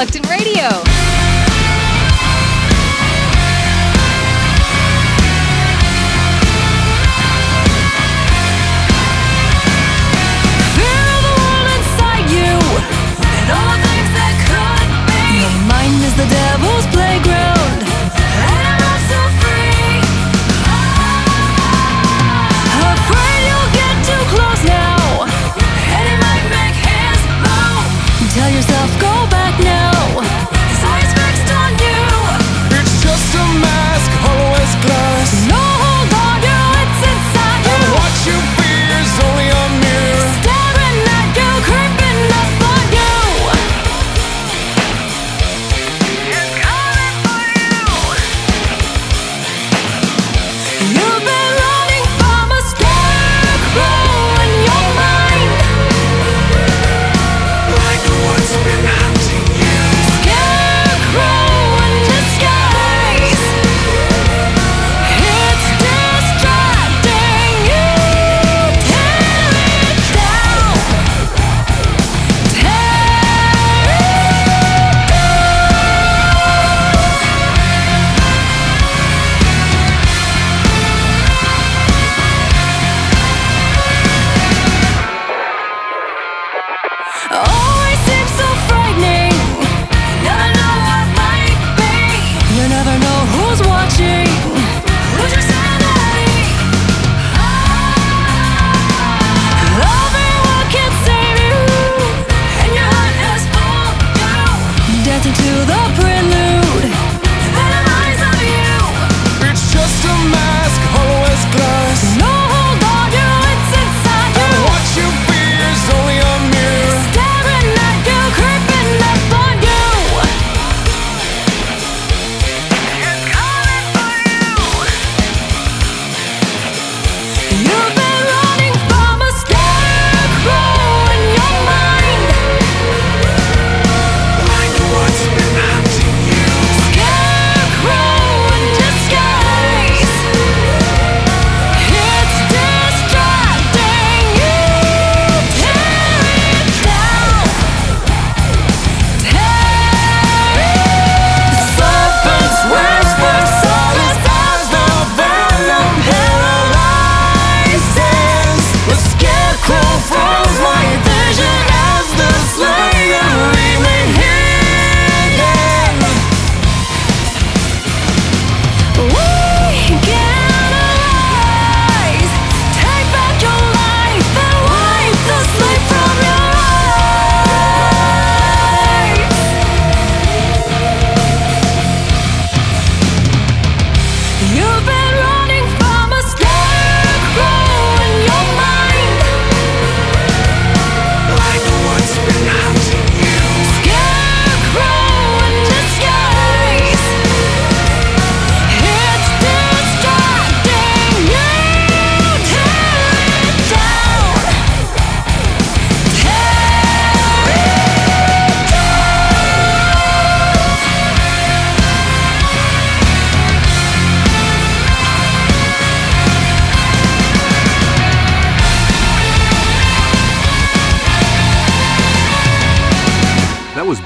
[0.00, 1.19] Reluctant Radio.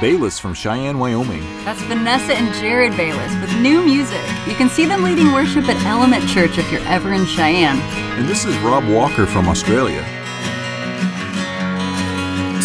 [0.04, 1.41] Bayless from Cheyenne, Wyoming.
[1.65, 4.20] That's Vanessa and Jared Bayless with new music.
[4.47, 7.78] You can see them leading worship at Element Church if you're ever in Cheyenne.
[8.19, 10.03] And this is Rob Walker from Australia.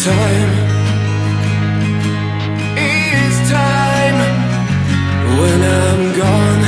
[0.04, 0.52] Time
[2.76, 4.18] is time
[5.40, 6.62] when I'm gone.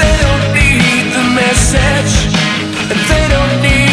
[0.00, 2.12] They don't need the message,
[2.90, 3.83] and they don't need.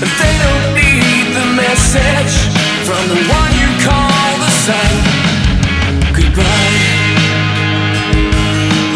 [0.00, 2.34] They don't need the message
[2.88, 4.92] from the one you call the sun.
[6.16, 6.80] Goodbye.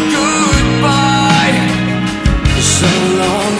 [0.09, 1.57] Goodbye.
[2.59, 2.89] So
[3.21, 3.53] long.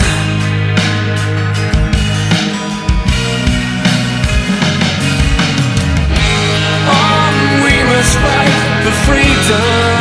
[6.89, 7.33] On
[7.63, 8.53] we must fight
[8.85, 9.94] the freedom.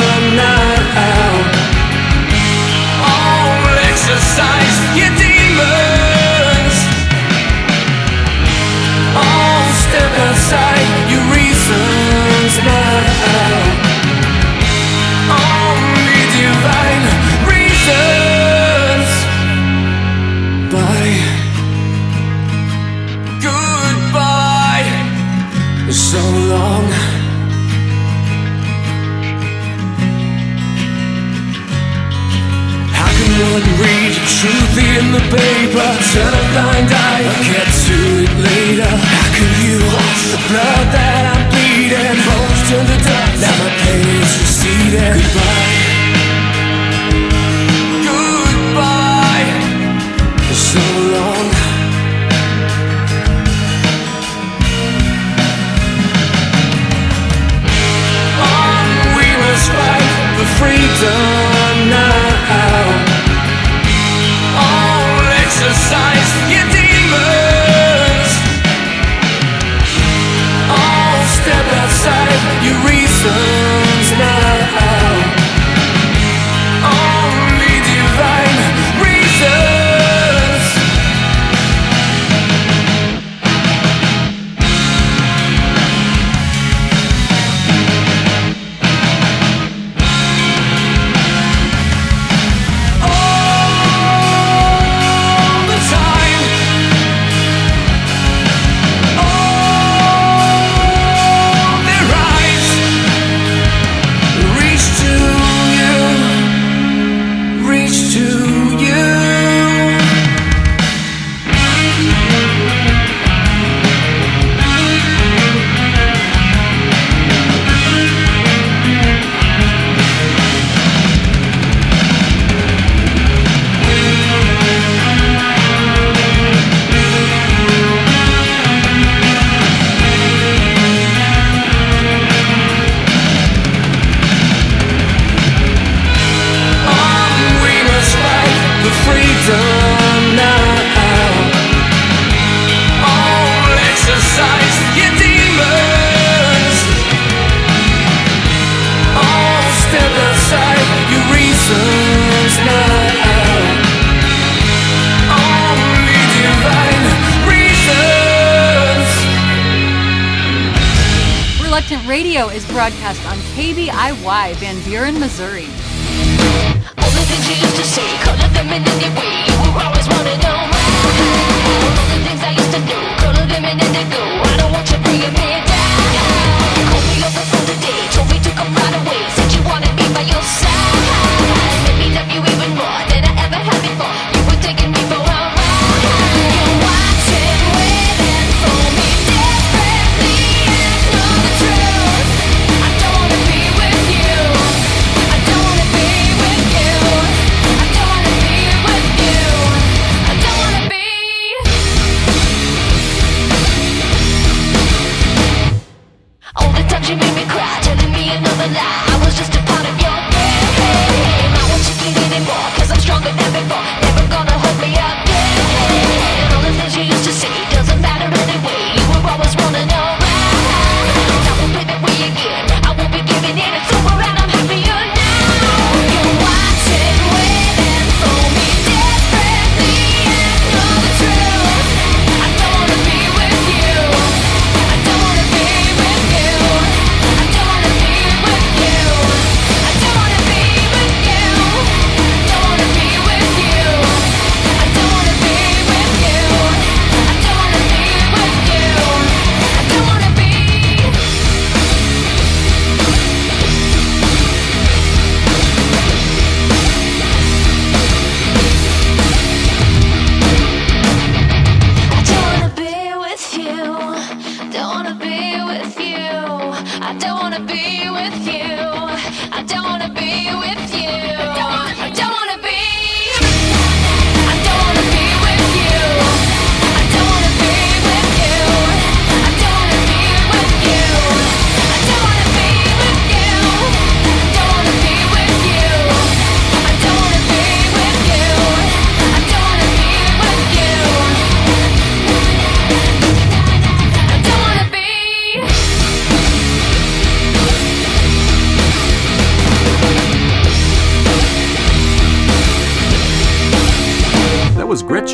[162.75, 165.64] broadcast on KBIY Van Buren, Missouri.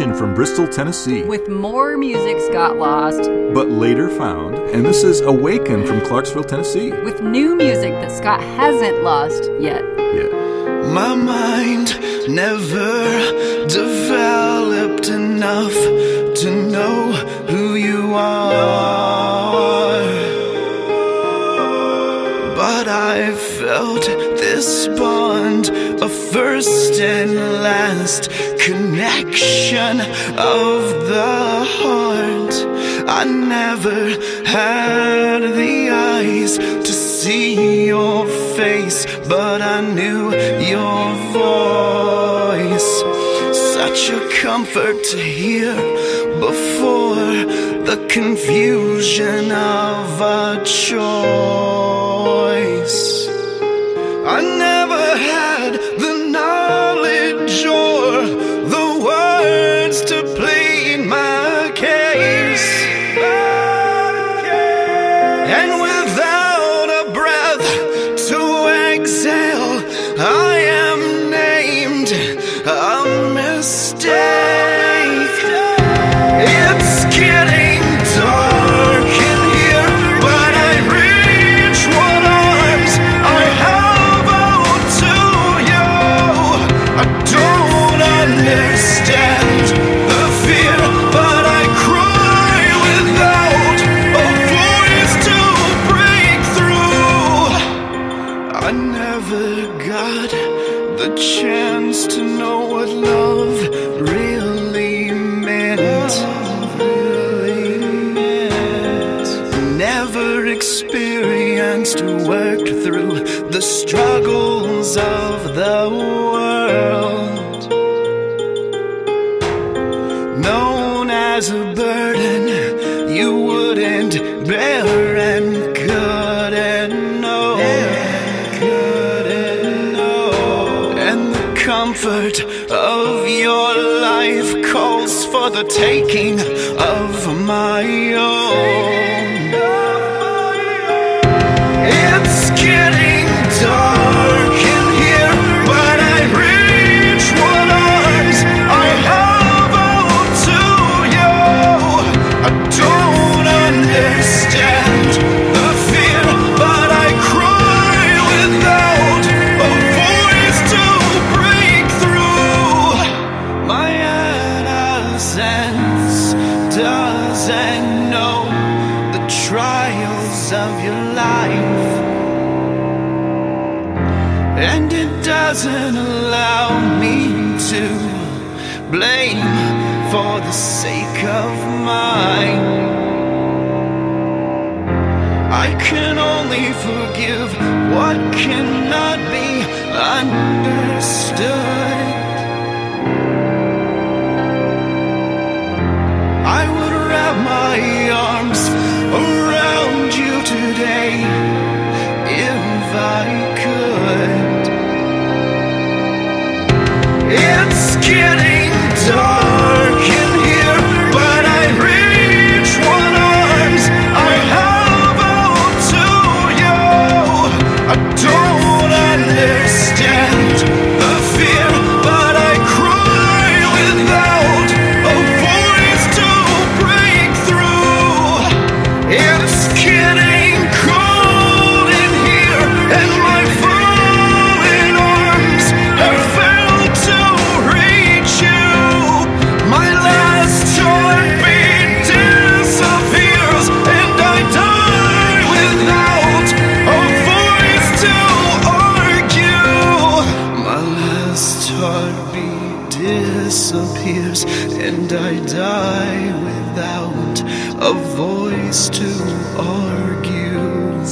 [0.09, 1.23] from Bristol, Tennessee.
[1.25, 3.21] With more music's got lost.
[3.53, 4.57] But later found.
[4.71, 6.91] And this is Awaken from Clarksville, Tennessee.
[6.91, 9.85] With new music that Scott hasn't lost yet.
[10.15, 10.33] Yet.
[10.95, 12.01] My mind
[12.35, 15.75] never developed enough
[28.59, 30.01] connection
[30.39, 32.55] of the heart.
[33.09, 34.01] I never
[34.47, 38.27] had the eyes to see your
[38.57, 40.35] face, but I knew
[40.75, 42.91] your voice.
[43.75, 45.75] Such a comfort to hear
[46.39, 47.33] before
[47.91, 52.00] the confusion of a choice.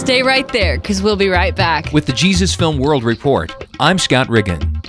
[0.08, 1.92] Stay right there, because we'll be right back.
[1.92, 4.80] With the Jesus Film World Report, I'm Scott Riggin.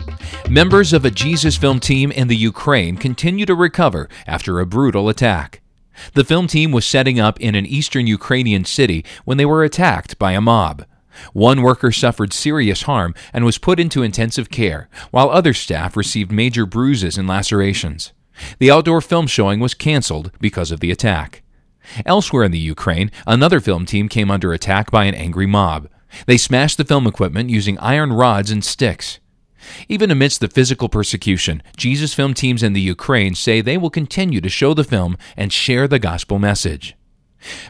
[0.50, 5.10] Members of a Jesus Film team in the Ukraine continue to recover after a brutal
[5.10, 5.60] attack.
[6.14, 10.18] The film team was setting up in an eastern Ukrainian city when they were attacked
[10.20, 10.86] by a mob.
[11.34, 16.32] One worker suffered serious harm and was put into intensive care, while other staff received
[16.32, 18.14] major bruises and lacerations.
[18.60, 21.44] The outdoor film showing was canceled because of the attack.
[22.06, 25.90] Elsewhere in the Ukraine, another film team came under attack by an angry mob.
[26.26, 29.20] They smashed the film equipment using iron rods and sticks.
[29.88, 34.42] Even amidst the physical persecution, Jesus film teams in the Ukraine say they will continue
[34.42, 36.96] to show the film and share the gospel message.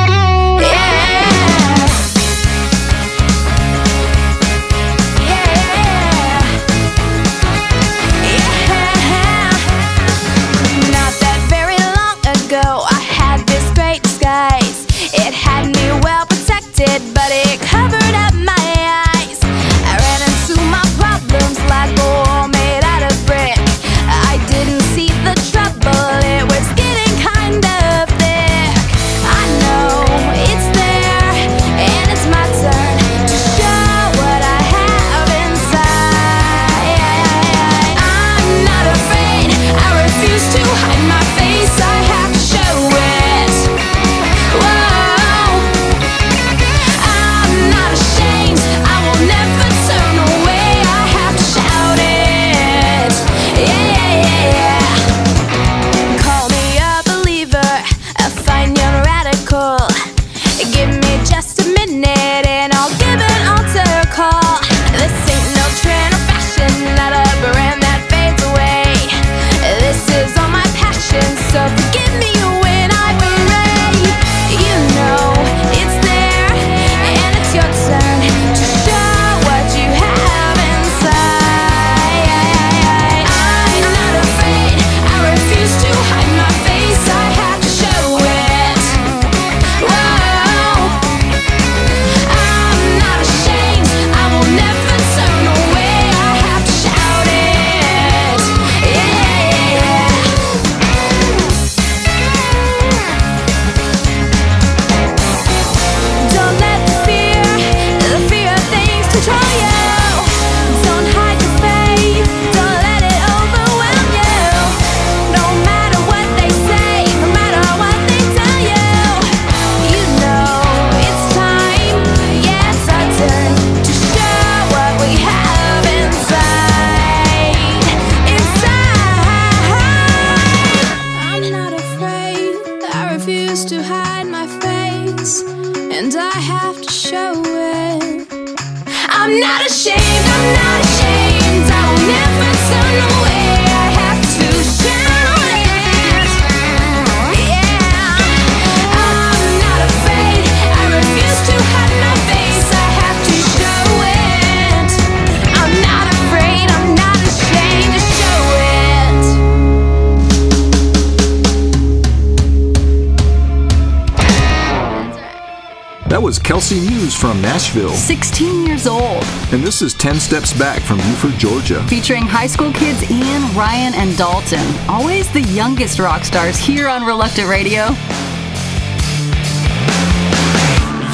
[166.36, 169.24] is Kelsey Muse from Nashville, 16 years old.
[169.52, 171.84] And this is 10 Steps Back from Buford, Georgia.
[171.88, 174.66] Featuring high school kids Ian, Ryan, and Dalton.
[174.90, 177.84] Always the youngest rock stars here on Reluctant Radio.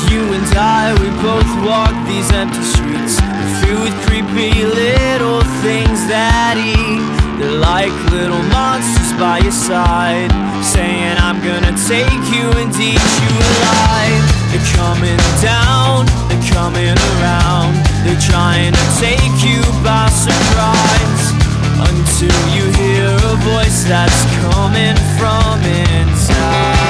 [0.09, 3.19] You and I, we both walk these empty streets,
[3.61, 7.03] filled with creepy little things that eat.
[7.37, 10.31] They're like little monsters by your side,
[10.63, 14.40] saying I'm gonna take you and eat you alive
[14.81, 17.73] coming down, they're coming around.
[18.03, 21.23] They're trying to take you by surprise
[21.89, 25.61] until you hear a voice that's coming from
[25.93, 26.80] inside.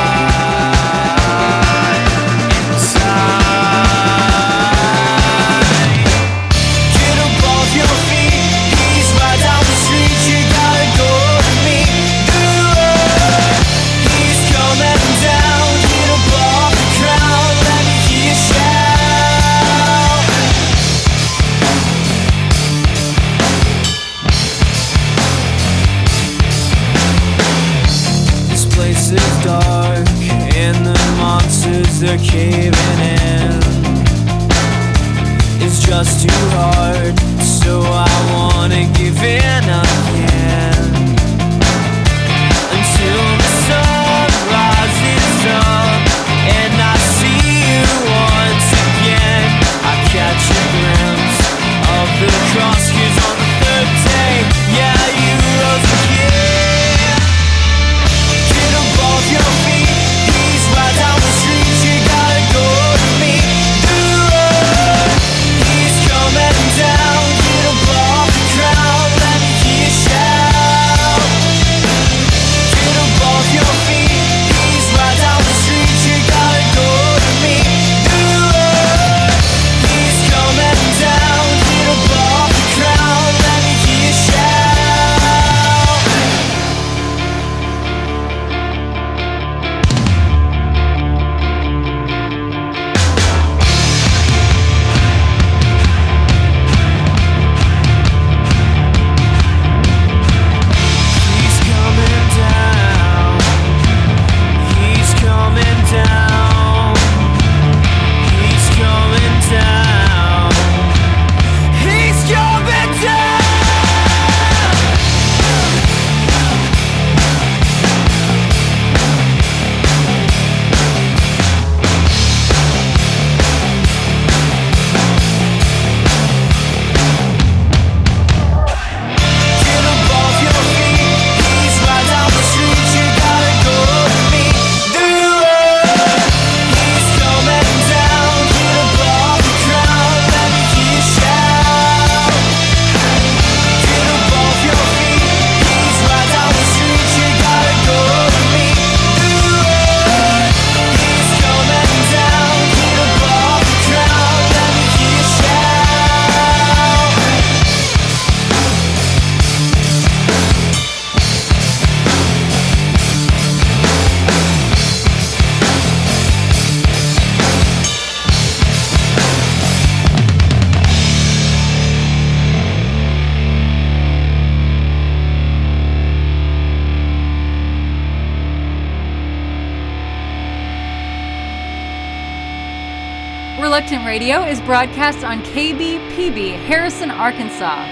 [183.74, 187.86] Is broadcast on KBPB, Harrison, Arkansas.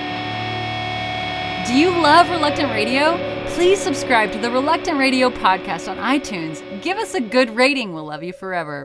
[1.65, 3.18] Do you love Reluctant Radio?
[3.52, 6.62] Please subscribe to the Reluctant Radio podcast on iTunes.
[6.82, 7.94] Give us a good rating.
[7.94, 8.84] We'll love you forever.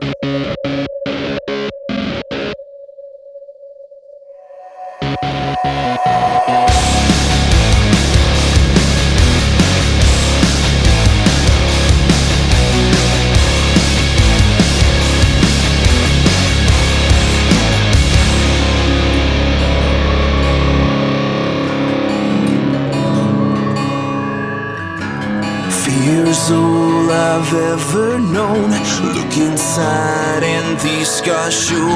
[31.25, 31.89] Scars show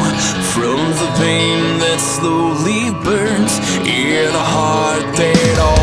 [0.54, 3.60] from the pain that slowly burns.
[3.86, 5.79] In a heart that always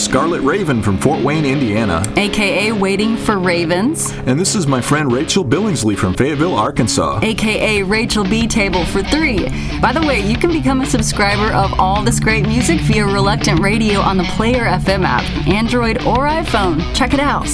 [0.00, 2.02] Scarlet Raven from Fort Wayne, Indiana.
[2.16, 7.20] AKA Waiting for Ravens, And this is my friend Rachel Billingsley from Fayetteville, Arkansas.
[7.22, 9.50] AKA Rachel B Table for Three.
[9.78, 13.60] By the way, you can become a subscriber of all this great music via Reluctant
[13.60, 16.82] Radio on the Player FM app, Android or iPhone.
[16.94, 17.46] Check it out.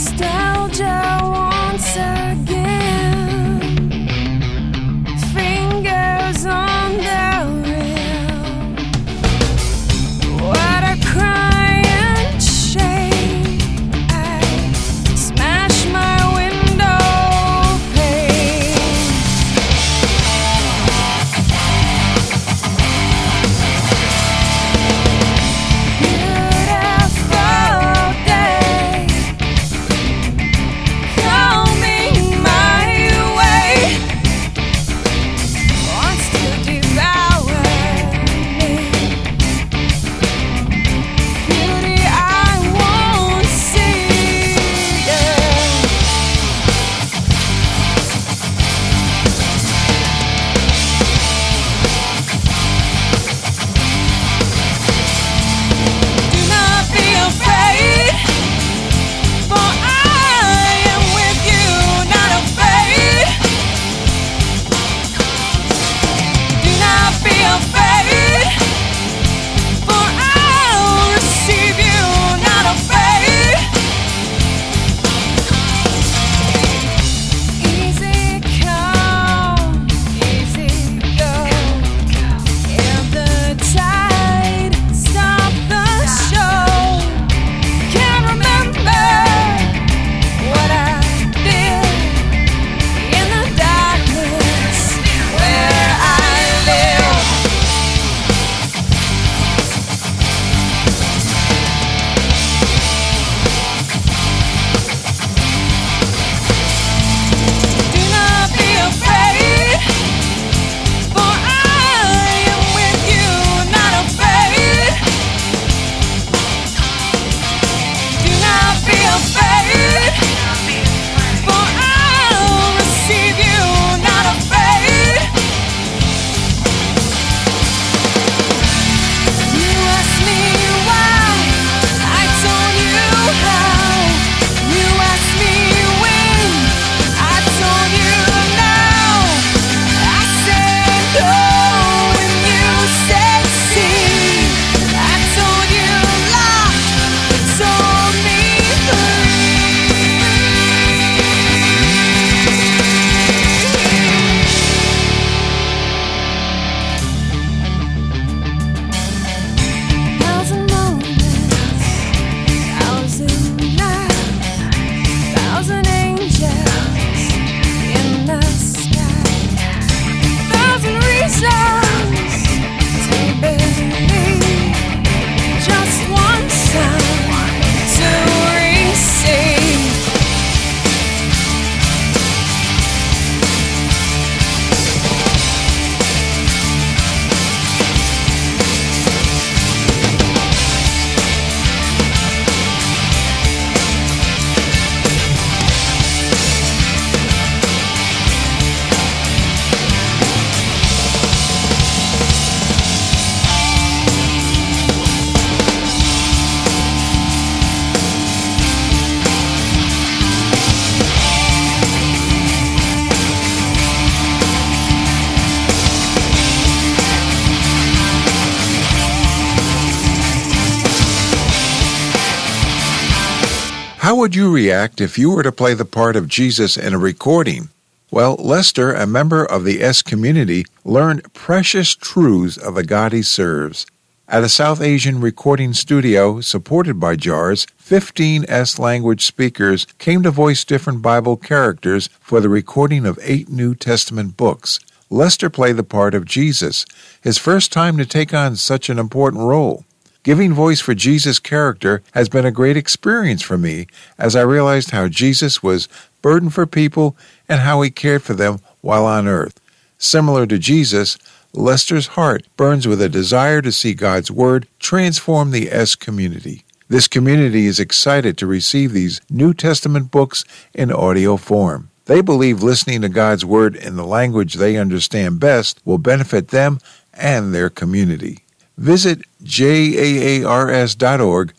[224.46, 227.68] You react if you were to play the part of Jesus in a recording?
[228.12, 233.22] Well, Lester, a member of the S community, learned precious truths of the God he
[233.22, 233.86] serves.
[234.28, 240.30] At a South Asian recording studio supported by JAARS, 15 S language speakers came to
[240.30, 244.78] voice different Bible characters for the recording of eight New Testament books.
[245.10, 246.86] Lester played the part of Jesus,
[247.20, 249.84] his first time to take on such an important role.
[250.26, 253.86] Giving voice for Jesus' character has been a great experience for me
[254.18, 255.88] as I realized how Jesus was
[256.20, 257.16] burdened for people
[257.48, 259.60] and how he cared for them while on earth.
[259.98, 261.16] Similar to Jesus,
[261.52, 266.64] Lester's heart burns with a desire to see God's Word transform the S community.
[266.88, 271.88] This community is excited to receive these New Testament books in audio form.
[272.06, 276.80] They believe listening to God's Word in the language they understand best will benefit them
[277.14, 278.40] and their community.
[278.76, 280.44] Visit jaars.org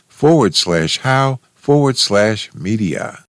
[0.07, 3.25] forward slash how forward slash media.